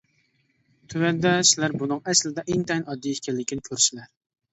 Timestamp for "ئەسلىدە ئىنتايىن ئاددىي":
2.13-3.15